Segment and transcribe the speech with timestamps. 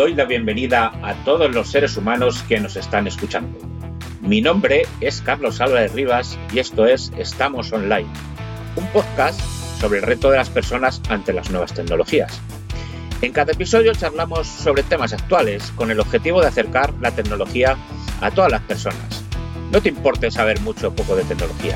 [0.00, 3.58] Doy la bienvenida a todos los seres humanos que nos están escuchando.
[4.22, 8.08] Mi nombre es Carlos Álvarez Rivas y esto es Estamos Online,
[8.76, 9.38] un podcast
[9.78, 12.40] sobre el reto de las personas ante las nuevas tecnologías.
[13.20, 17.76] En cada episodio charlamos sobre temas actuales con el objetivo de acercar la tecnología
[18.22, 19.22] a todas las personas.
[19.70, 21.74] No te importe saber mucho o poco de tecnología.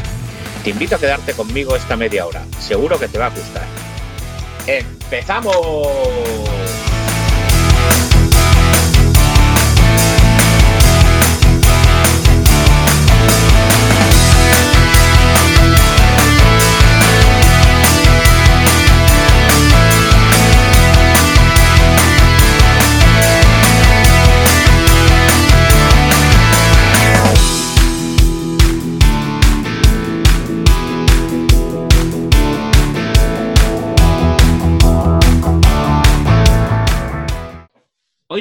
[0.64, 2.42] Te invito a quedarte conmigo esta media hora.
[2.58, 3.66] Seguro que te va a gustar.
[4.66, 6.53] ¡Empezamos!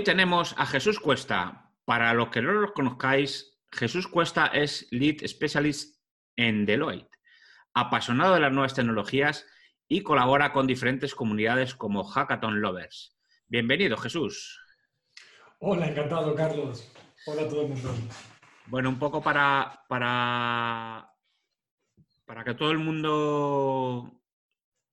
[0.03, 1.71] Hoy tenemos a Jesús Cuesta.
[1.85, 5.97] Para los que no los conozcáis, Jesús Cuesta es Lead Specialist
[6.35, 7.15] en Deloitte,
[7.73, 9.47] apasionado de las nuevas tecnologías
[9.87, 13.17] y colabora con diferentes comunidades como Hackathon Lovers.
[13.47, 14.59] Bienvenido, Jesús.
[15.59, 16.91] Hola, encantado, Carlos.
[17.25, 17.95] Hola a todo el mundo.
[18.65, 21.09] Bueno, un poco para, para,
[22.25, 24.21] para que todo el mundo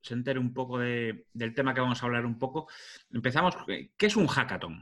[0.02, 2.68] se entere un poco de- del tema que vamos a hablar un poco.
[3.10, 3.56] Empezamos.
[3.66, 4.80] ¿Qué es un hackathon?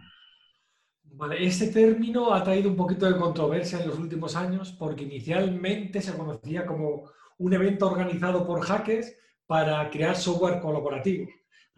[1.12, 6.00] Vale, este término ha traído un poquito de controversia en los últimos años porque inicialmente
[6.00, 9.14] se conocía como un evento organizado por hackers
[9.46, 11.28] para crear software colaborativo.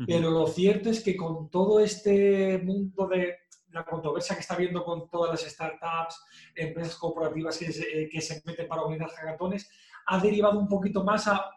[0.06, 3.36] Pero lo cierto es que con todo este mundo de
[3.70, 6.22] la controversia que está habiendo con todas las startups,
[6.54, 9.70] empresas corporativas que se, que se meten para organizar hackatones,
[10.06, 11.50] ha derivado un poquito más a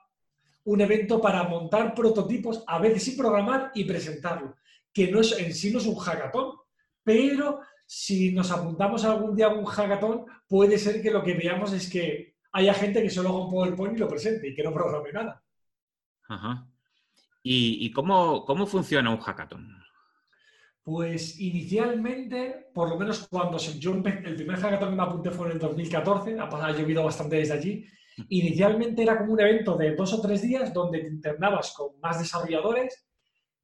[0.66, 4.56] un evento para montar prototipos, a veces sin programar y presentarlo,
[4.94, 6.63] que no es, en sí no es un hackathon,
[7.04, 11.74] pero si nos apuntamos algún día a un hackathon, puede ser que lo que veamos
[11.74, 14.74] es que haya gente que solo haga un PowerPoint y lo presente y que no
[14.74, 15.44] programe nada.
[16.30, 16.68] Ajá.
[17.42, 19.68] ¿Y, y cómo, cómo funciona un hackathon?
[20.84, 24.02] Pues inicialmente, por lo menos cuando se- yo el
[24.36, 27.54] primer hackathon que me apunté fue en el 2014, ha, pasado, ha llovido bastante desde
[27.54, 27.86] allí.
[28.30, 32.20] Inicialmente era como un evento de dos o tres días donde te internabas con más
[32.20, 33.08] desarrolladores,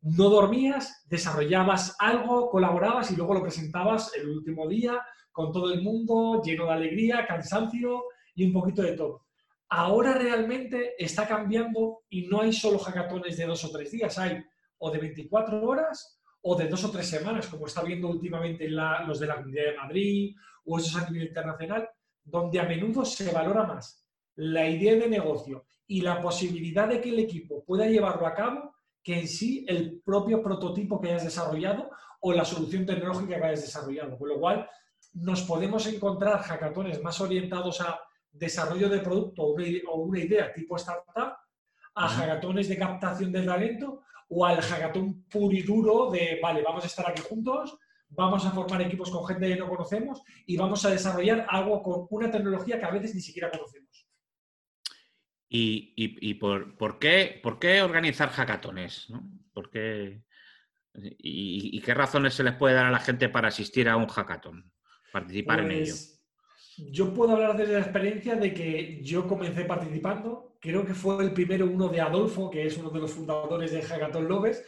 [0.02, 5.02] no dormías, desarrollabas algo, colaborabas y luego lo presentabas el último día
[5.32, 8.06] con todo el mundo, lleno de alegría, cansancio
[8.36, 9.26] y un poquito de todo.
[9.70, 14.44] Ahora realmente está cambiando y no hay solo hackatones de dos o tres días, hay
[14.80, 19.20] o de 24 horas o de dos o tres semanas, como está viendo últimamente los
[19.20, 21.90] de la Comunidad de Madrid o esos a nivel internacional,
[22.24, 24.06] donde a menudo se valora más
[24.36, 28.74] la idea de negocio y la posibilidad de que el equipo pueda llevarlo a cabo
[29.04, 31.90] que en sí el propio prototipo que hayas desarrollado
[32.22, 34.18] o la solución tecnológica que hayas desarrollado.
[34.18, 34.70] Con lo cual,
[35.14, 38.00] nos podemos encontrar hackatones más orientados a
[38.32, 41.34] desarrollo de producto o una idea tipo startup,
[41.96, 46.84] a hackatones de captación de talento o al hackathon puro y duro de, vale, vamos
[46.84, 47.78] a estar aquí juntos,
[48.09, 52.08] vamos a formar equipos con gente que no conocemos y vamos a desarrollar algo con
[52.12, 53.89] una tecnología que a veces ni siquiera conocemos.
[55.50, 59.10] ¿Y, y- y por, por qué, por qué organizar hackatones?
[59.10, 59.28] ¿no?
[59.54, 60.22] ¿Por qué-
[60.94, 64.08] y, y qué razones se les puede dar a la gente para asistir a un
[64.08, 64.72] hackathon?
[65.12, 65.86] Participar en ello.
[65.94, 66.24] Pues,
[66.92, 71.34] Yo puedo hablar desde la experiencia de que yo comencé participando, creo que fue el
[71.34, 74.64] primero uno de Adolfo, que es uno de los fundadores de Hackathon Lovers,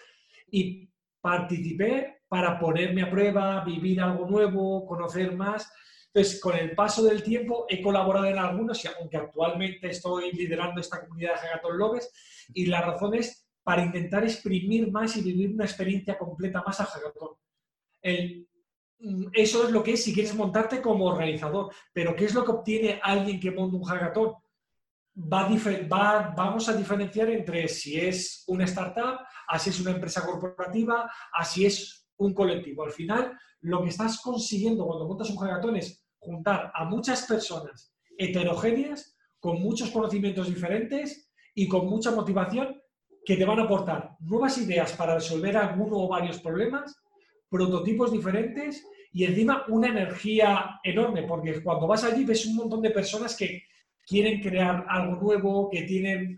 [0.49, 0.89] y
[1.21, 5.71] participé para ponerme a prueba, vivir algo nuevo, conocer más.
[6.13, 10.81] Entonces, con el paso del tiempo he colaborado en algunos, y aunque actualmente estoy liderando
[10.81, 12.11] esta comunidad de Hackathon Lovers,
[12.53, 16.85] y la razón es para intentar exprimir más y vivir una experiencia completa más a
[16.85, 17.35] Hackathon.
[18.01, 18.47] El,
[18.99, 21.73] mm, eso es lo que es si quieres montarte como organizador.
[21.93, 24.33] Pero ¿qué es lo que obtiene alguien que monta un hackathon?
[25.13, 32.00] Vamos a diferenciar entre si es una startup, así es una empresa corporativa, así es
[32.21, 32.83] un colectivo.
[32.83, 37.93] Al final, lo que estás consiguiendo cuando montas un hackathon es juntar a muchas personas
[38.17, 42.79] heterogéneas, con muchos conocimientos diferentes y con mucha motivación
[43.25, 46.95] que te van a aportar nuevas ideas para resolver alguno o varios problemas,
[47.49, 52.91] prototipos diferentes y encima una energía enorme, porque cuando vas allí ves un montón de
[52.91, 53.63] personas que
[54.05, 56.37] quieren crear algo nuevo, que tienen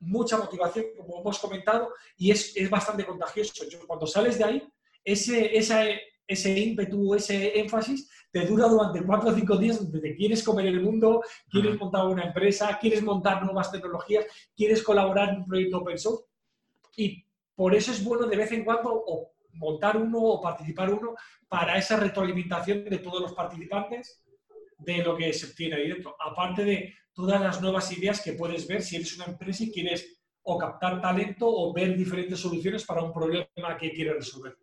[0.00, 3.68] mucha motivación, como hemos comentado, y es, es bastante contagioso.
[3.68, 4.72] Yo, cuando sales de ahí,
[5.04, 5.84] ese, esa,
[6.26, 10.66] ese ímpetu, ese énfasis, te dura durante cuatro o cinco días donde te quieres comer
[10.66, 14.24] el mundo, quieres montar una empresa, quieres montar nuevas tecnologías,
[14.56, 16.24] quieres colaborar en un proyecto open source.
[16.96, 17.24] Y
[17.54, 21.14] por eso es bueno de vez en cuando, o montar uno o participar uno
[21.48, 24.22] para esa retroalimentación de todos los participantes
[24.78, 26.14] de lo que se obtiene ahí dentro.
[26.20, 30.20] Aparte de todas las nuevas ideas que puedes ver si eres una empresa y quieres
[30.42, 34.56] o captar talento o ver diferentes soluciones para un problema que quieres resolver.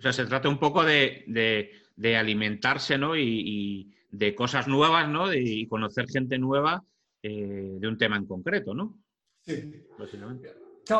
[0.00, 1.70] O sea, se trata un poco de,
[2.18, 3.16] alimentarse, ¿no?
[3.16, 5.32] Y, de cosas nuevas, ¿no?
[5.32, 6.82] y conocer gente nueva
[7.22, 8.98] eh, de un tema en concreto, ¿no?
[9.42, 9.84] Sí.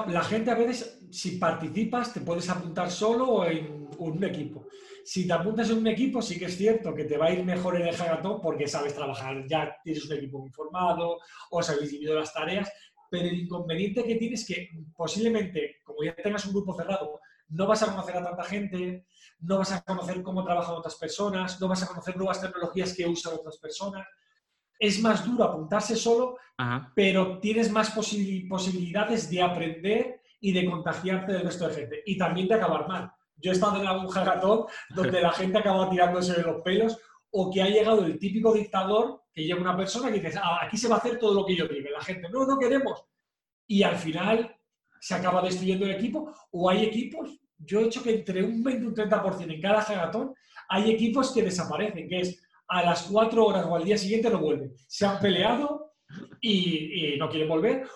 [0.06, 4.66] la gente a veces, si participas, te puedes apuntar solo o en un equipo.
[5.02, 7.42] Si te apuntas en un equipo, sí que es cierto que te va a ir
[7.42, 11.18] mejor en el hackathon porque sabes trabajar, ya tienes un equipo muy formado,
[11.50, 12.70] os habéis dividido las tareas,
[13.10, 17.18] pero el inconveniente que tienes es que posiblemente, como ya tengas un grupo cerrado,
[17.50, 19.06] no vas a conocer a tanta gente,
[19.40, 23.06] no vas a conocer cómo trabajan otras personas, no vas a conocer nuevas tecnologías que
[23.06, 24.06] usan otras personas.
[24.78, 26.38] Es más duro apuntarse solo,
[26.94, 32.02] pero tienes más posibilidades de aprender y de contagiarte del resto de gente.
[32.06, 33.12] Y también de acabar mal.
[33.36, 36.98] Yo he estado en algún hackathon donde la gente acaba tirándose de los pelos
[37.30, 40.76] o que ha llegado el típico dictador que llega una persona que dice, ah, aquí
[40.76, 41.90] se va a hacer todo lo que yo diga.
[41.90, 43.04] La gente, no, no queremos.
[43.66, 44.56] Y al final
[45.00, 48.82] se acaba destruyendo el equipo o hay equipos, yo he hecho que entre un 20
[48.82, 50.34] y un 30% en cada hackathon
[50.68, 54.38] hay equipos que desaparecen, que es a las cuatro horas o al día siguiente no
[54.38, 54.72] vuelven.
[54.86, 55.92] Se han peleado
[56.40, 57.86] y, y no quieren volver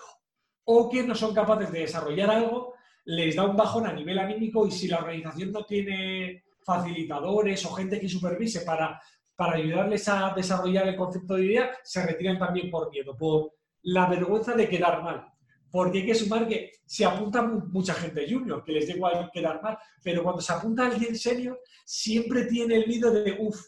[0.65, 2.73] o que no son capaces de desarrollar algo,
[3.05, 7.71] les da un bajón a nivel anímico y si la organización no tiene facilitadores o
[7.71, 8.99] gente que supervise para
[9.35, 13.51] para ayudarles a desarrollar el concepto de idea, se retiran también por miedo, por
[13.83, 15.27] la vergüenza de quedar mal.
[15.75, 19.61] Porque hay que sumar que se apunta mucha gente junior, que les da igual quedar
[19.61, 23.59] mal, pero cuando se apunta alguien serio, siempre tiene el miedo de, uff,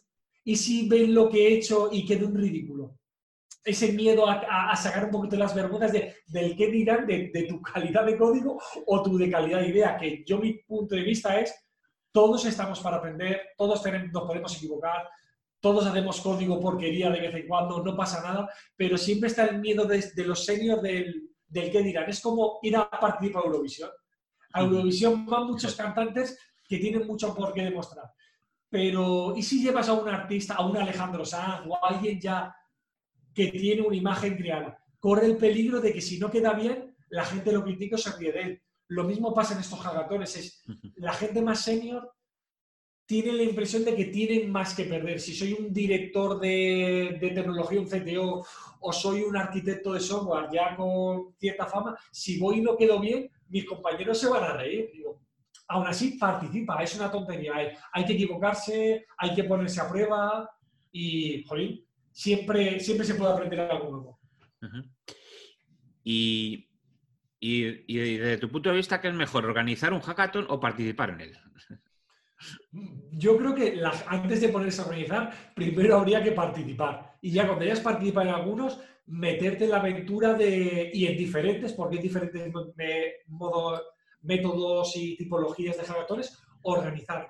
[0.45, 2.98] ¿y si ven lo que he hecho y queda un ridículo?
[3.62, 7.62] Ese miedo a, sacar un poquito las vergüenzas de, del qué dirán de, de tu
[7.62, 11.38] calidad de código o tu de calidad de idea, que yo mi punto de vista
[11.42, 11.53] es,
[12.13, 15.10] todos estamos para aprender, todos tenemos, nos podemos equivocar,
[15.60, 19.60] todos hacemos código porquería de vez en cuando, no pasa nada, pero siempre está el
[19.60, 22.10] miedo de, los seniors del, del qué dirán.
[22.10, 23.90] Es como ir a participar a Eurovisión.
[24.54, 28.12] A Eurovisión van muchos cantantes que tienen mucho por qué demostrar.
[28.70, 32.54] Pero, ¿y si llevas a un artista, a un Alejandro Sanz o a alguien ya
[33.34, 34.84] que tiene una imagen creada?
[35.00, 38.12] Corre el peligro de que si no queda bien, la gente lo critica o se
[38.18, 38.62] ríe de él.
[38.90, 40.36] Lo mismo pasa en estos hackathons.
[40.36, 40.64] Es
[40.96, 42.17] la gente más senior
[43.07, 45.19] tiene la impresión de que tienen más que perder.
[45.19, 48.45] Si soy un director de, tecnología, un CTO,
[48.81, 53.00] o soy un arquitecto de software ya con cierta fama, si voy y no quedo
[53.00, 54.92] bien, mis compañeros se van a reír.
[54.94, 55.21] Digo,
[55.69, 57.54] aún así, participa, es una tontería.
[57.94, 60.50] Hay, que equivocarse, hay que ponerse a prueba
[60.92, 64.19] y, jolín, siempre, siempre se puede aprender algo nuevo.
[66.03, 66.69] y,
[67.39, 71.12] y, y desde tu punto de vista, ¿qué es mejor, organizar un hackathon o participar
[71.12, 71.38] en él?
[73.12, 77.17] Yo creo que antes de ponerse a organizar, primero habría que participar.
[77.22, 81.74] Y ya cuando hayas participado en algunos, meterte en la aventura de, y en diferentes,
[81.74, 82.53] porque hay diferentes
[84.22, 87.29] métodos y tipologías de hackatones, organizarlo.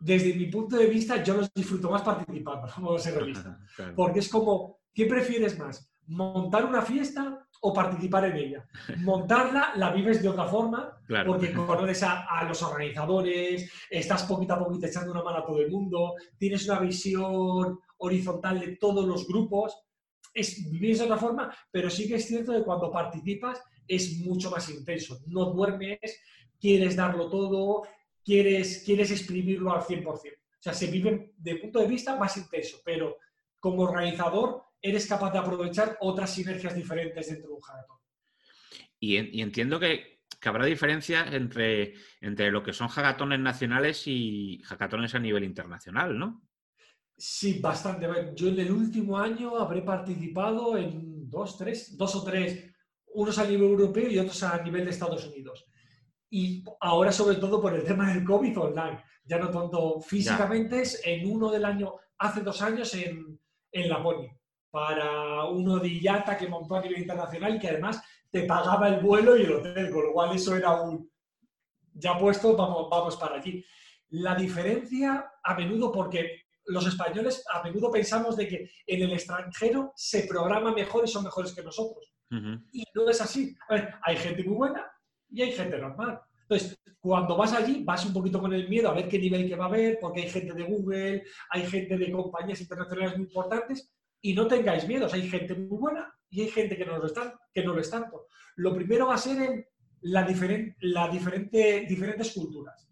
[0.00, 3.56] Desde mi punto de vista, yo los disfruto más participando, vamos a ser realistas.
[3.96, 5.90] Porque es como, ¿qué prefieres más?
[6.06, 8.66] ¿Montar una fiesta o participar en ella.
[8.98, 14.86] Montarla la vives de otra forma, porque conoces a, los organizadores, estás poquito a poquito
[14.86, 19.82] echando una mano a todo el mundo, tienes una visión horizontal de todos los grupos,
[20.34, 24.50] es, vives de otra forma, pero sí que es cierto que cuando participas es mucho
[24.50, 25.20] más intenso.
[25.26, 26.20] No duermes,
[26.60, 27.84] quieres darlo todo,
[28.22, 30.06] quieres, quieres exprimirlo al 100%.
[30.06, 30.18] O
[30.58, 33.16] sea, se vive de punto de vista más intenso, pero
[33.58, 37.96] como organizador eres capaz de aprovechar otras sinergias diferentes dentro de un hackathon.
[39.00, 45.18] Y, entiendo que, habrá diferencias entre, entre lo que son hackatones nacionales y hackatones a
[45.18, 46.42] nivel internacional, ¿no?
[47.16, 48.06] Sí, bastante.
[48.34, 52.70] Yo en el último año habré participado en dos, tres, dos o tres,
[53.14, 55.64] unos a nivel europeo y otros a nivel de Estados Unidos.
[56.28, 61.00] Y ahora, sobre todo por el tema del COVID online, ya no tanto físicamente, es
[61.06, 63.40] en uno del año, hace dos años en,
[63.72, 64.36] en Laponia
[64.74, 68.98] para uno de IATA que montó a nivel internacional y que además te pagaba el
[69.00, 71.08] vuelo y el hotel, con lo cual eso era un...
[71.92, 73.64] Ya puesto, vamos, vamos para allí.
[74.08, 79.92] La diferencia a menudo, porque los españoles a menudo pensamos de que en el extranjero
[79.94, 82.12] se programa mejor y son mejores que nosotros.
[82.72, 83.56] Y no es así.
[83.68, 84.90] hay gente muy buena
[85.30, 86.20] y hay gente normal.
[86.48, 89.54] Entonces, cuando vas allí, vas un poquito con el miedo a ver qué nivel que
[89.54, 93.94] va a haber, porque hay gente de Google, hay gente de compañías internacionales muy importantes,
[94.24, 97.34] y no tengáis miedo, hay gente muy buena y hay gente que no lo, están,
[97.52, 98.26] que no lo es tanto.
[98.56, 99.66] Lo primero va a ser en
[100.00, 100.22] la,
[100.80, 102.88] la diferente, diferentes culturas.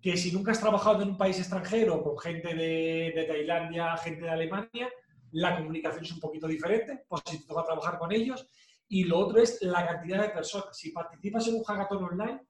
[0.00, 4.30] que si nunca has trabajado en un país extranjero con gente de, Tailandia, gente de
[4.30, 4.90] Alemania,
[5.30, 8.44] la comunicación es un poquito diferente, pues si te toca trabajar con ellos.
[8.88, 10.76] Y lo otro es la cantidad de personas.
[10.76, 12.40] Si participas en un hackathon online,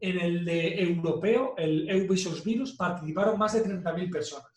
[0.00, 4.49] en el de europeo, el Euvisos Virus, participaron más de 30.000 personas.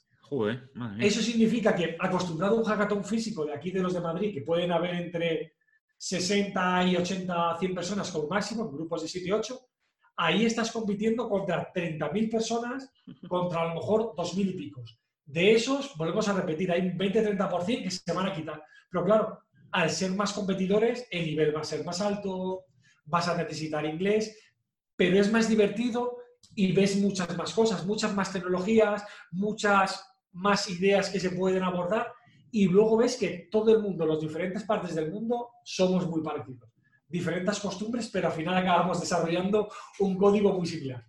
[1.00, 4.42] Eso significa que, acostumbrado a un hackathon físico de aquí de los de Madrid, que
[4.42, 5.54] pueden haber entre
[5.98, 9.60] 60 y 80, 100 personas como máximo, grupos de 7 y 8,
[10.18, 12.92] ahí estás compitiendo contra 30.000 personas,
[13.28, 15.00] contra a lo mejor 2.000 y picos.
[15.25, 18.62] De esos, volvemos a repetir, hay un 20-30% que se van a quitar.
[18.90, 19.40] Pero claro,
[19.72, 22.66] al ser más competidores, el nivel va a ser más alto,
[23.06, 24.38] vas a necesitar inglés,
[24.96, 26.18] pero es más divertido
[26.56, 32.12] y ves muchas más cosas, muchas más tecnologías, muchas más ideas que se pueden abordar
[32.52, 36.70] y luego ves que todo el mundo, las diferentes partes del mundo, somos muy parecidos.
[37.08, 41.04] Diferentes costumbres, pero al final acabamos desarrollando un código muy similar.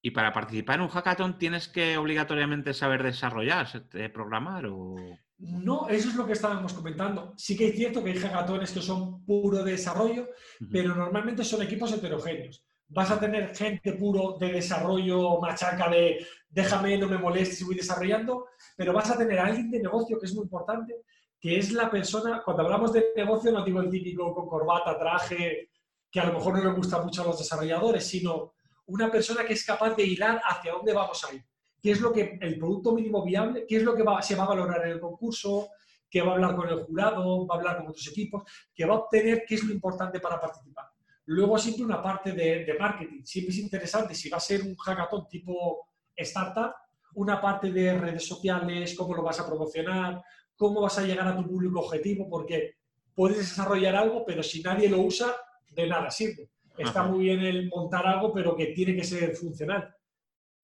[0.00, 3.68] ¿Y para participar en un hackathon tienes que obligatoriamente saber desarrollar,
[4.12, 4.96] programar o...?
[5.38, 7.34] No, eso es lo que estábamos comentando.
[7.36, 10.28] Sí que es cierto que hay hackatones que son puro desarrollo,
[10.70, 16.98] pero normalmente son equipos heterogéneos vas a tener gente puro de desarrollo, machaca de déjame,
[16.98, 18.46] no me molestes y voy desarrollando,
[18.76, 21.02] pero vas a tener a alguien de negocio que es muy importante,
[21.40, 25.70] que es la persona, cuando hablamos de negocio no digo el típico con corbata, traje,
[26.10, 28.52] que a lo mejor no le gusta mucho a los desarrolladores, sino
[28.86, 31.42] una persona que es capaz de hilar hacia dónde vamos a ir.
[31.80, 34.48] ¿Qué es lo que, el producto mínimo viable, qué es lo que se va a
[34.48, 35.70] valorar en el concurso,
[36.08, 38.42] qué va a hablar con el jurado, va a hablar con otros equipos,
[38.74, 40.91] qué va a obtener, qué es lo importante para participar.
[41.26, 43.22] Luego siempre una parte de, marketing.
[43.24, 46.74] Siempre es interesante, si va a ser un hackathon tipo startup,
[47.14, 50.22] una parte de redes sociales, cómo lo vas a promocionar,
[50.56, 52.76] cómo vas a llegar a tu público objetivo, porque
[53.14, 55.34] puedes desarrollar algo, pero si nadie lo usa,
[55.70, 56.50] de nada sirve.
[56.76, 59.94] Está muy bien el montar algo, pero que tiene que ser funcional.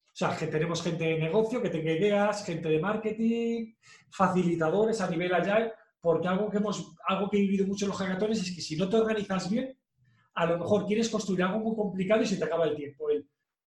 [0.07, 3.75] O sea, que tenemos gente de negocio que tenga ideas, gente de marketing,
[4.11, 7.99] facilitadores a nivel allá, porque algo que, hemos, algo que he vivido mucho en los
[7.99, 9.78] hackatones es que si no te organizas bien,
[10.39, 13.09] a lo mejor quieres construir algo muy complicado y se te acaba el tiempo.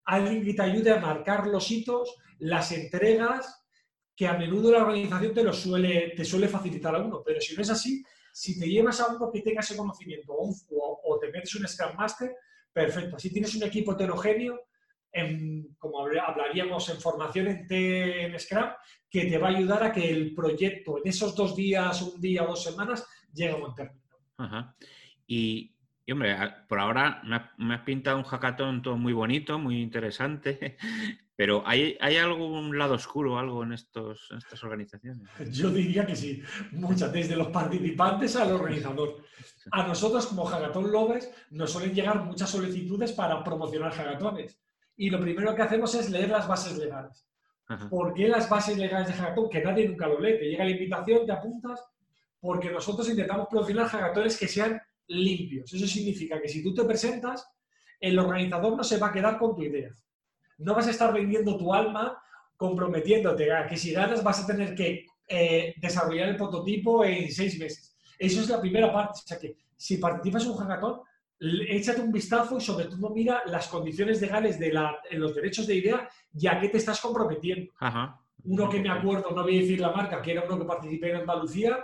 [0.05, 3.67] alguien que te ayude a marcar los hitos, las entregas,
[4.15, 7.25] que a menudo la organización te, lo suele, te suele facilitar a uno.
[7.27, 11.19] Pero si no es así, si te llevas a uno que tenga ese conocimiento o,
[11.21, 12.37] te metes un Scrum Master,
[12.73, 13.17] perfecto.
[13.17, 14.61] Así tienes un equipo heterogéneo,
[15.77, 18.71] como hablaríamos en formación en, en, Scrum,
[19.11, 22.45] que te va a ayudar a que el proyecto en esos dos días, un día
[22.45, 24.77] o dos semanas, llegue a buen término.
[25.27, 25.75] Y
[26.11, 26.37] y hombre,
[26.67, 27.23] por ahora
[27.57, 30.77] me has, pintado un hackathon todo muy bonito, muy interesante,
[31.37, 35.29] pero ¿hay, ¿hay algún lado oscuro, algo en, estos, estas organizaciones?
[35.53, 39.23] Yo diría que sí, muchas, desde los participantes al organizador.
[39.71, 44.61] A nosotros como Hackathon Lovers nos suelen llegar muchas solicitudes para promocionar hackatones.
[44.97, 47.25] Y lo primero que hacemos es leer las bases legales.
[47.89, 49.49] ¿Por qué las bases legales de hackathon?
[49.49, 50.41] Que nadie nunca lo lee.
[50.41, 51.85] Te llega la invitación, te apuntas,
[52.41, 55.73] porque nosotros intentamos promocionar hackatones que sean limpios.
[55.73, 57.47] Eso significa que si tú te presentas,
[57.99, 59.91] el organizador no se va a quedar con tu idea.
[60.59, 62.23] No vas a estar vendiendo tu alma
[62.57, 67.59] comprometiéndote a que si ganas vas a tener que eh, desarrollar el prototipo en seis
[67.59, 67.97] meses.
[68.19, 69.21] Eso es la primera parte.
[69.25, 71.01] O sea que si participas en un hackathon,
[71.41, 74.73] échate un vistazo y sobre todo mira las condiciones legales de
[75.13, 77.73] los derechos de idea ya que te estás comprometiendo.
[78.45, 81.11] Uno que me acuerdo, no voy a decir la marca, que era uno que participé
[81.11, 81.79] en Andalucía,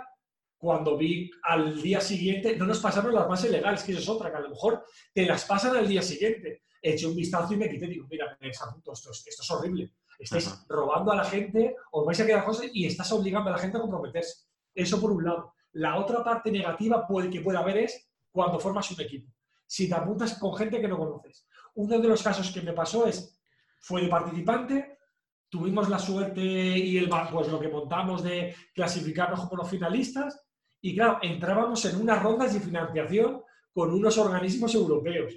[0.57, 4.31] cuando vi al día siguiente, no nos pasaron las bases legales, que eso es otra,
[4.31, 4.83] que a lo mejor
[5.13, 6.63] te las pasan al día siguiente.
[6.81, 9.91] Eché un vistazo y me quité, digo, mira, esto, esto, es horrible.
[10.17, 13.59] Estáis robando a la gente, os vais a quedar cosas y estás obligando a la
[13.59, 14.47] gente a comprometerse.
[14.73, 15.53] Eso por un lado.
[15.73, 19.31] La otra parte negativa puede, que puede haber es cuando formas un equipo.
[19.65, 21.47] Si te apuntas con gente que no conoces.
[21.75, 23.39] Uno de los casos que me pasó es,
[23.79, 24.97] fue de participante,
[25.49, 30.46] tuvimos la suerte y el, pues lo que montamos de clasificarnos como los finalistas,
[30.81, 33.41] y claro, entrábamos en unas rondas de financiación
[33.71, 35.33] con unos organismos europeos.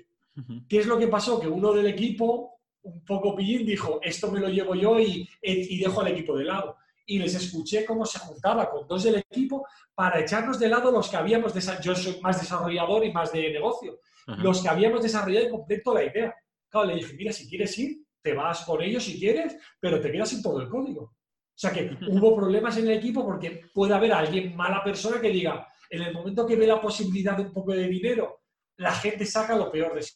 [0.68, 1.38] ¿Qué es lo que pasó?
[1.38, 5.78] Que uno del equipo, un poco pillín, dijo, esto me lo llevo yo y, y
[5.78, 6.76] dejo al equipo de lado.
[7.04, 11.11] Y les escuché cómo se juntaba con dos del equipo para echarnos de lado los
[11.11, 14.00] que habíamos, yo soy más desarrollador y más de negocio,
[14.38, 16.35] los que habíamos desarrollado en completo la idea.
[16.70, 20.11] Claro, le dije, mira, si quieres ir, te vas con ellos si quieres, pero te
[20.11, 21.16] quedas sin todo el código.
[21.61, 25.29] O sea que hubo problemas en el equipo porque puede haber alguien, mala persona, que
[25.29, 28.45] diga, en el momento que ve la posibilidad de un poco de dinero,
[28.79, 30.14] la gente saca lo peor de sí.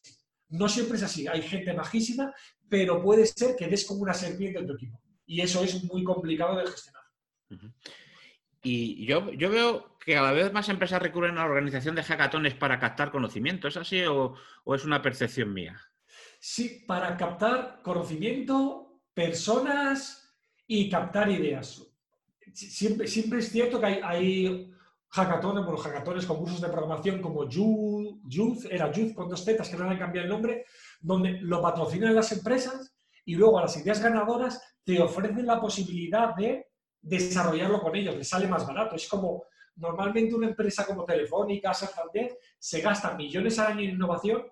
[0.49, 1.29] No siempre es así.
[1.29, 2.33] Hay gente majísima,
[2.67, 4.99] pero puede ser que des como una serpiente en tu equipo.
[5.27, 7.03] Y eso es muy complicado de gestionar.
[8.63, 12.55] Y yo, yo veo que cada vez más empresas recurren a la organización de hackatones
[12.55, 13.69] para captar conocimiento.
[13.69, 14.35] ¿Es así o,
[14.65, 15.79] o es una percepción mía?
[16.41, 20.24] Sí, para captar conocimiento, personas
[20.67, 21.83] y captar ideas.
[22.53, 24.75] Siempre, siempre es cierto que hay, hay
[25.09, 29.89] hackatones, bueno, hackatones, concursos de programación como Youth, era Youth con dos tetas, que no
[29.89, 30.65] han cambiado el nombre,
[31.01, 32.95] donde lo patrocinan las empresas
[33.25, 36.67] y luego a las ideas ganadoras te ofrecen la posibilidad de
[37.01, 38.97] desarrollarlo con ellos, les sale más barato.
[38.97, 39.45] Es como,
[39.77, 44.43] normalmente una empresa como Telefónica, Santander, se gasta millones al año en innovación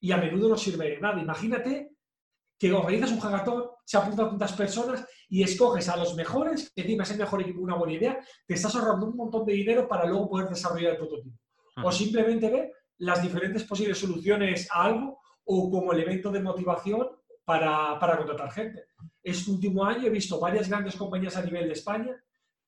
[0.00, 1.20] y a menudo no sirve de nada.
[1.20, 1.95] Imagínate
[2.58, 7.02] que organizas un hackathon, se apuntan tantas personas y escoges a los mejores, que encima
[7.02, 10.06] es el mejor equipo, una buena idea, te estás ahorrando un montón de dinero para
[10.06, 11.38] luego poder desarrollar el prototipo.
[11.82, 17.08] O simplemente ver las diferentes posibles soluciones a algo o como elemento de motivación
[17.44, 18.86] para, para contratar gente.
[19.22, 22.16] Este último año he visto varias grandes compañías a nivel de España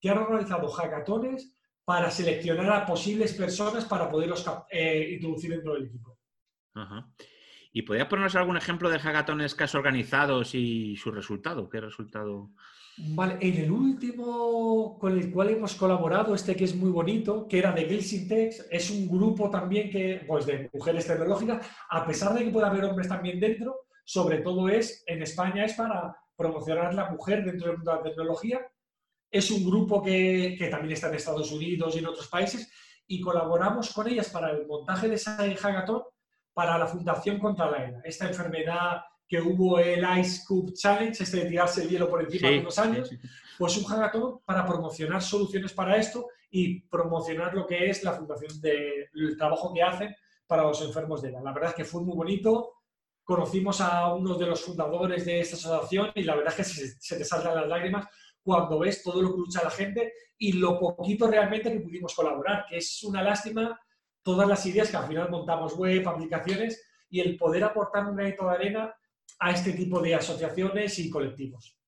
[0.00, 1.54] que han organizado hackatones
[1.84, 6.18] para seleccionar a posibles personas para poderlos eh, introducir dentro del equipo.
[7.78, 11.68] ¿Y podrías ponernos algún ejemplo de hackatones que has organizado y su resultado?
[11.68, 12.50] ¿Qué resultado?
[12.96, 17.60] Vale, en el último con el cual hemos colaborado, este que es muy bonito, que
[17.60, 22.46] era de Gilsintex, es un grupo también que, pues de mujeres tecnológicas, a pesar de
[22.46, 27.12] que pueda haber hombres también dentro, sobre todo es, en España es para promocionar la
[27.12, 28.60] mujer dentro del mundo de la tecnología.
[29.30, 32.68] Es un grupo que, que también está en Estados Unidos y en otros países
[33.06, 36.02] y colaboramos con ellas para el montaje de ese hackathon
[36.58, 41.36] para la Fundación contra la ELA, esta enfermedad que hubo el Ice Cube Challenge, este
[41.36, 43.08] de tirarse el hielo por encima de unos años,
[43.56, 48.60] pues un hackathon para promocionar soluciones para esto y promocionar lo que es la fundación
[48.60, 50.16] del trabajo que hacen
[50.48, 51.42] para los enfermos de ELA.
[51.42, 52.72] La verdad es que fue muy bonito,
[53.22, 56.88] conocimos a uno de los fundadores de esta asociación y la verdad es que se,
[56.98, 58.08] se te saltan las lágrimas
[58.42, 62.66] cuando ves todo lo que lucha la gente y lo poquito realmente que pudimos colaborar,
[62.68, 63.78] que es una lástima
[64.28, 68.46] todas las ideas que al final montamos web, aplicaciones y el poder aportar un granito
[68.46, 68.94] de arena
[69.38, 71.78] a este tipo de asociaciones y colectivos.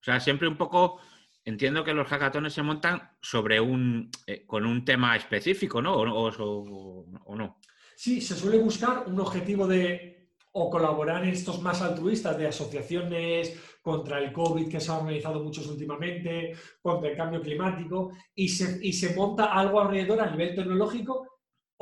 [0.00, 0.98] O sea, siempre un poco
[1.44, 5.94] entiendo que los hackatones se montan sobre un eh, con un tema específico, ¿no?
[5.94, 7.58] O, no.
[7.96, 13.60] Sí, se suele buscar un objetivo de o colaborar en estos más altruistas de asociaciones
[13.82, 18.78] contra el COVID que se ha organizado muchos últimamente, contra el cambio climático, y se,
[18.80, 21.31] y se monta algo alrededor a nivel tecnológico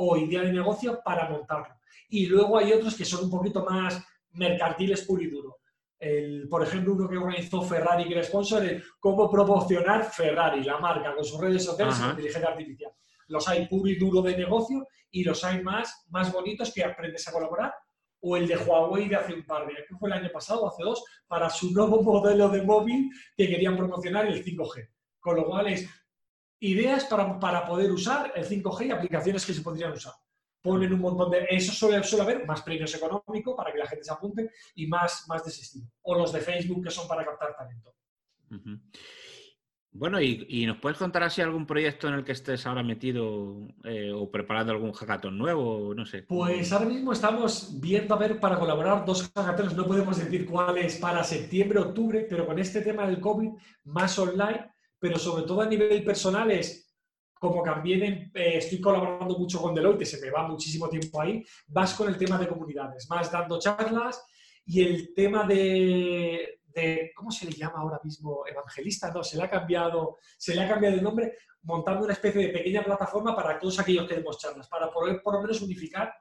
[0.02, 1.74] o idea de negocio para montarlo.
[2.08, 5.58] Y luego hay otros que son un poquito más mercantiles puro y duro.
[6.48, 11.14] por ejemplo, uno que organizó Ferrari, que era sponsor, es cómo promocionar Ferrari, la marca,
[11.14, 12.92] con sus redes sociales y inteligencia artificial.
[13.28, 17.28] Los hay puro y duro de negocio y los hay más, más bonitos que aprendes
[17.28, 17.74] a colaborar.
[18.22, 20.66] O el de Huawei de hace un par de años, que fue el año pasado,
[20.66, 24.88] hace dos, para su nuevo modelo de móvil que querían promocionar el 5G.
[25.20, 25.86] Con lo cual es
[26.60, 30.14] ideas para, poder usar el 5G y aplicaciones que se podrían usar.
[30.62, 31.46] Ponen un montón de...
[31.48, 35.24] Eso suele, suele haber más premios económicos para que la gente se apunte y más,
[35.26, 35.86] más de ese estilo.
[36.02, 37.94] O los de Facebook que son para captar talento.
[39.92, 44.12] Bueno, y, nos puedes contar así algún proyecto en el que estés ahora metido eh,
[44.14, 45.94] o preparando algún hackathon nuevo?
[45.94, 46.22] No sé.
[46.22, 49.74] Pues ahora mismo estamos viendo a ver para colaborar dos hackathons.
[49.74, 53.50] No podemos decir cuáles para septiembre, octubre, pero con este tema del COVID
[53.84, 54.70] más online
[55.00, 56.94] pero sobre todo a nivel personal es,
[57.32, 61.94] como también eh, estoy colaborando mucho con Deloitte, se me va muchísimo tiempo ahí, vas
[61.94, 64.22] con el tema de comunidades, más dando charlas
[64.66, 66.60] y el tema de,
[67.14, 68.46] ¿cómo se le llama ahora mismo?
[68.46, 72.42] Evangelista, no, se le ha cambiado, se le ha cambiado el nombre, montando una especie
[72.42, 76.12] de pequeña plataforma para todos aquellos que demos charlas, para poder por lo menos unificar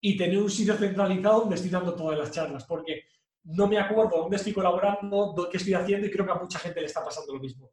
[0.00, 3.04] y tener un sitio centralizado donde estoy dando todas las charlas, porque
[3.44, 6.80] no me acuerdo dónde estoy colaborando, qué estoy haciendo y creo que a mucha gente
[6.80, 7.70] le está pasando lo mismo.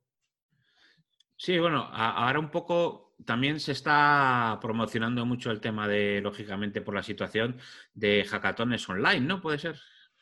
[1.43, 6.95] Sí, bueno, ahora un poco también se está promocionando mucho el tema de, lógicamente, por
[6.95, 7.58] la situación
[7.93, 9.41] de hackatones online, ¿no?
[9.41, 9.77] ¿Puede ser?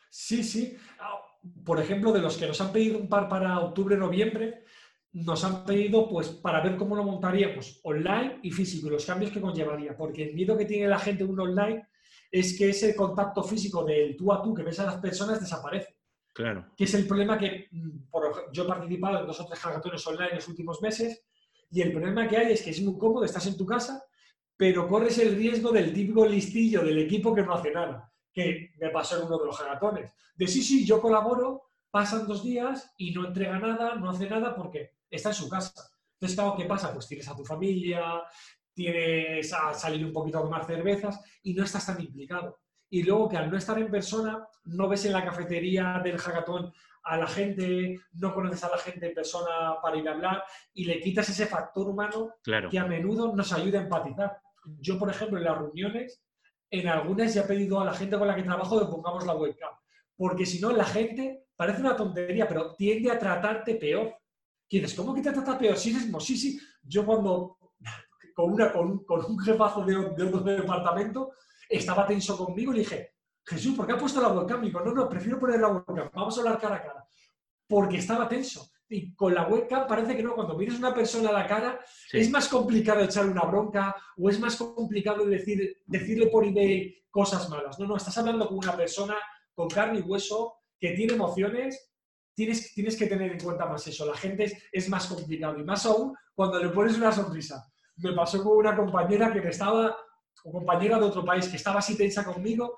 [0.10, 0.76] Sí, sí.
[1.64, 4.64] Por ejemplo, de los que nos han pedido un par para octubre, noviembre,
[5.12, 9.30] nos han pedido pues para ver cómo lo montaríamos online y físico y los cambios
[9.30, 11.88] que conllevaría, porque el miedo que tiene la gente un online
[12.32, 16.01] es que ese contacto físico del tú a tú que ves a las personas desaparece.
[16.34, 16.72] Claro.
[16.78, 20.06] Que es el problema que mm, por, yo he participado en dos o tres hackatones
[20.08, 21.24] online en los últimos meses
[21.70, 24.04] y el problema que hay es que es muy cómodo, estás en tu casa,
[24.56, 28.90] pero corres el riesgo del típico listillo del equipo que no hace nada, que me
[28.90, 30.12] pasó en uno de los hackatones.
[30.36, 34.56] De sí, sí, yo colaboro, pasan dos días y no entrega nada, no hace nada
[34.56, 35.74] porque está en su casa.
[36.14, 36.94] Entonces, claro, ¿qué pasa?
[36.94, 38.24] Pues tienes a tu familia,
[38.74, 42.61] tienes a salir un poquito a tomar cervezas y no estás tan implicado
[42.92, 46.72] y luego que al no estar en persona no ves en la cafetería del hackathon
[47.04, 50.84] a la gente, no conoces a la gente en persona para ir a hablar y
[50.84, 52.36] le quitas ese factor humano
[52.70, 54.38] que a menudo nos ayuda a empatizar.
[54.80, 56.22] Yo, por ejemplo, en las reuniones
[56.70, 59.36] en algunas ya he pedido a la gente con la que trabajo que pongamos la
[59.36, 59.74] webcam.
[60.16, 64.16] Porque si no, la gente, parece una tontería, pero tiende a tratarte peor.
[64.70, 64.94] ¿Quieres?
[64.94, 65.76] ¿Cómo que te trata peor?
[65.76, 66.60] Eres sí, sí.
[66.84, 67.58] Yo cuando,
[68.36, 71.32] con, una, con, un jefazo de, de otro departamento,
[71.72, 74.64] estaba tenso conmigo y le dije, Jesús, ¿por qué ha puesto la webcam?
[74.64, 77.08] Y digo, no, no, prefiero poner la webcam, vamos a hablar cara a cara.
[77.68, 78.70] Porque estaba tenso.
[78.90, 81.80] Y con la webcam parece que no, cuando miras a una persona a la cara,
[82.12, 87.50] es más complicado echarle una bronca o es más complicado decir, decirle por email cosas
[87.50, 87.80] malas.
[87.80, 89.16] No, no, estás hablando con una persona
[89.54, 91.90] con carne y hueso que tiene emociones.
[92.34, 94.06] Tienes, tienes que tener en cuenta más eso.
[94.06, 97.66] La gente es, es más complicado y más aún cuando le pones una sonrisa.
[97.98, 99.96] Me pasó con una compañera que me estaba,
[100.44, 102.76] o compañera de otro país, que estaba así tensa conmigo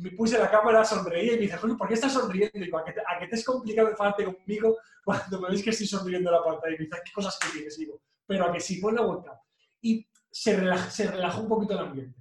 [0.00, 2.58] me puse la cámara, sonreí y me dice, ¿por qué estás sonriendo?
[2.58, 6.36] Digo, ¿a qué te, es complicado enfadarte conmigo cuando me ves que estoy sonriendo en
[6.36, 6.74] la pantalla?
[6.74, 7.78] Y me dice, ¿qué cosas que tienes?
[7.78, 9.40] digo, pero a que sí, pon la vuelta.
[9.82, 12.18] Y se relaja, se relajó un poquito el ambiente.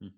[0.00, 0.08] Mm.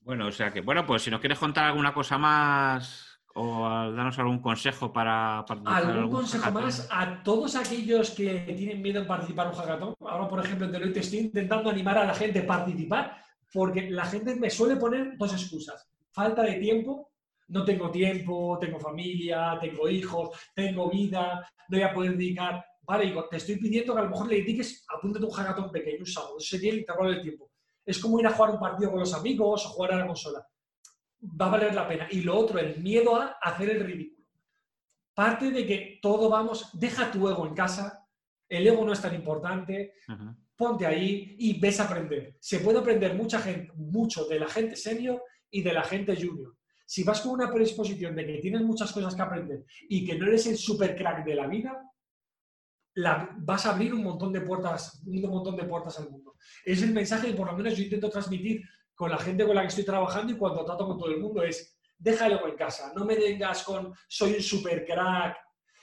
[0.00, 4.18] Bueno, o sea que, bueno, pues si nos quieres contar alguna cosa más o darnos
[4.18, 5.84] algún consejo para participar.
[5.84, 9.94] ¿Algún, consejo más a todos aquellos que tienen miedo en participar en un hackathon?
[10.00, 13.16] Ahora, por ejemplo, en Deloitte estoy intentando animar a la gente a participar
[13.52, 15.88] porque la gente me suele poner dos excusas.
[16.12, 17.10] Falta de tiempo,
[17.48, 22.64] no tengo tiempo, tengo familia, tengo hijos, tengo vida, no voy a poder dedicar.
[22.82, 26.06] Vale, te estoy pidiendo que a lo mejor le dediques, apúntate un hackathon pequeño, un
[26.06, 27.50] sábado, sería el intervalo del tiempo.
[27.84, 30.46] Es como ir a jugar un partido con los amigos o jugar a la consola.
[31.22, 32.08] Va a valer la pena.
[32.10, 34.26] Y lo otro, el miedo a hacer el ridículo.
[35.14, 38.06] Parte de que todo vamos, deja tu ego en casa,
[38.48, 39.94] el ego no es tan importante,
[40.56, 42.36] ponte ahí y ves aprender.
[42.40, 46.56] Se puede aprender mucha gente, mucho de la gente senior y de la gente junior.
[46.86, 50.26] Si vas con una predisposición de que tienes muchas cosas que aprender y que no
[50.26, 51.80] eres el super crack de la vida,
[52.94, 56.34] la, vas a abrir un montón de puertas, un montón de puertas al mundo.
[56.64, 58.62] Es el mensaje que por lo menos yo intento transmitir
[59.00, 61.42] con la gente con la que estoy trabajando y cuando trato con todo el mundo
[61.42, 65.38] es déjalo en casa, no me vengas con soy un super crack,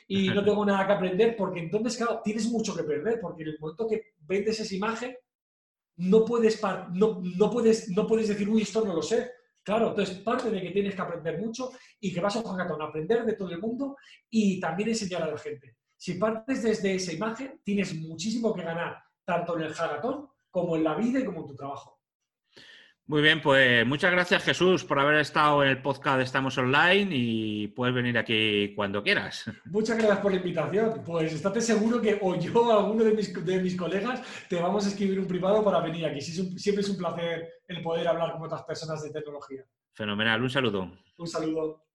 [0.08, 3.50] y no tengo nada que aprender, porque entonces, claro, tienes mucho que perder, porque en
[3.50, 5.18] el momento que vendes esa imagen,
[5.96, 6.62] no puedes,
[6.94, 9.32] no, no, puedes, no puedes decir, uy, esto no lo sé.
[9.64, 12.84] Claro, entonces parte de que tienes que aprender mucho y que vas a un hackathon
[12.84, 13.98] a aprender de todo el mundo
[14.30, 15.78] y también enseñar a la gente.
[15.98, 20.84] Si partes desde esa imagen, tienes muchísimo que ganar, tanto en el hackathon como en
[20.84, 21.97] la vida y como en tu trabajo.
[23.08, 27.08] Muy bien, pues muchas gracias Jesús por haber estado en el podcast de Estamos Online
[27.10, 29.46] y puedes venir aquí cuando quieras.
[29.64, 31.02] Muchas gracias por la invitación.
[31.06, 34.86] Pues estate seguro que o yo o alguno de mis, de mis colegas te vamos
[34.86, 36.20] a escribir un privado para venir aquí.
[36.20, 39.64] Siempre es un placer el poder hablar con otras personas de tecnología.
[39.94, 40.92] Fenomenal, un saludo.
[41.18, 41.86] Un saludo.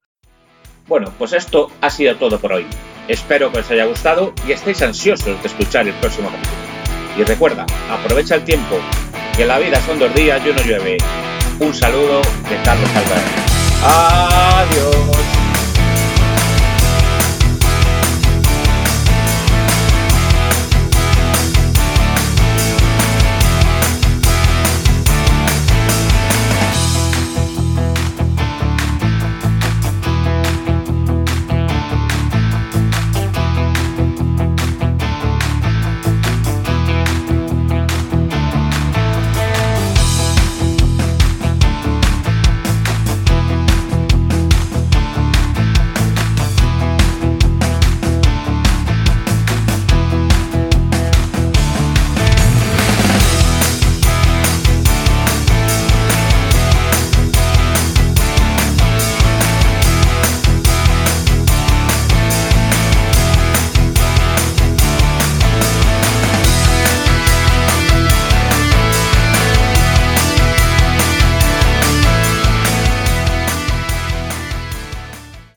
[0.88, 2.66] Bueno, pues esto ha sido todo por hoy.
[3.06, 7.18] Espero que os haya gustado y estéis ansiosos de escuchar el próximo capítulo.
[7.18, 8.78] Y recuerda, aprovecha el tiempo
[9.36, 10.98] que la vida son dos días y uno llueve.
[11.60, 13.24] Un saludo de Carlos Álvarez.
[13.84, 15.21] Adiós.